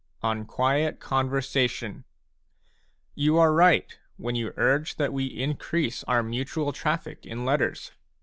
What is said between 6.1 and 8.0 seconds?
mutual traffic in letters.